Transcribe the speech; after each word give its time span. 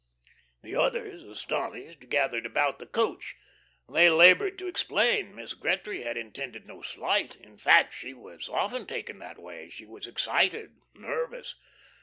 The 0.63 0.75
others, 0.75 1.21
astonished, 1.21 2.09
gathered 2.09 2.47
about 2.47 2.79
the 2.79 2.87
"coach." 2.87 3.35
They 3.87 4.09
laboured 4.09 4.57
to 4.57 4.65
explain. 4.67 5.35
Miss 5.35 5.53
Gretry 5.53 6.01
had 6.01 6.17
intended 6.17 6.65
no 6.65 6.81
slight. 6.81 7.35
In 7.35 7.55
fact 7.55 7.93
she 7.93 8.11
was 8.11 8.49
often 8.49 8.87
taken 8.87 9.19
that 9.19 9.37
way; 9.37 9.69
she 9.69 9.85
was 9.85 10.07
excited, 10.07 10.77
nervous. 10.95 11.53